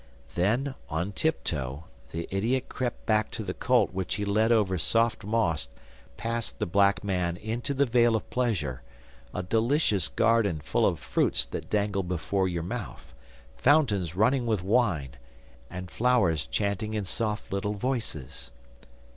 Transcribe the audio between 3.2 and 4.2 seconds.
to the colt which